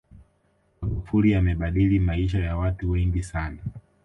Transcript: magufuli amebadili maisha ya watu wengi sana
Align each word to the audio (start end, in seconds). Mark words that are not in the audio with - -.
magufuli 0.81 1.35
amebadili 1.35 1.99
maisha 1.99 2.39
ya 2.39 2.57
watu 2.57 2.91
wengi 2.91 3.23
sana 3.23 3.59